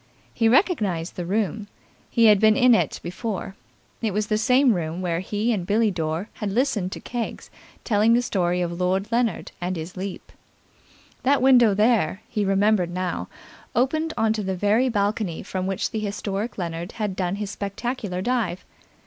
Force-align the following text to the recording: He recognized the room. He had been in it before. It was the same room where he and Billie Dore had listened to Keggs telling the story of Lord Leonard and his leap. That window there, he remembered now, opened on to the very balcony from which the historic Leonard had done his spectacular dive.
He 0.33 0.49
recognized 0.49 1.15
the 1.15 1.27
room. 1.27 1.67
He 2.09 2.25
had 2.25 2.39
been 2.39 2.57
in 2.57 2.73
it 2.73 2.99
before. 3.03 3.55
It 4.01 4.15
was 4.15 4.25
the 4.25 4.37
same 4.39 4.73
room 4.73 4.99
where 5.03 5.19
he 5.19 5.53
and 5.53 5.63
Billie 5.63 5.91
Dore 5.91 6.27
had 6.33 6.49
listened 6.51 6.91
to 6.93 6.99
Keggs 6.99 7.51
telling 7.83 8.13
the 8.13 8.23
story 8.23 8.61
of 8.61 8.79
Lord 8.79 9.11
Leonard 9.11 9.51
and 9.61 9.75
his 9.75 9.95
leap. 9.95 10.31
That 11.21 11.39
window 11.39 11.75
there, 11.75 12.21
he 12.27 12.43
remembered 12.43 12.89
now, 12.89 13.27
opened 13.75 14.11
on 14.17 14.33
to 14.33 14.41
the 14.41 14.55
very 14.55 14.89
balcony 14.89 15.43
from 15.43 15.67
which 15.67 15.91
the 15.91 15.99
historic 15.99 16.57
Leonard 16.57 16.93
had 16.93 17.15
done 17.15 17.35
his 17.35 17.51
spectacular 17.51 18.23
dive. 18.23 18.65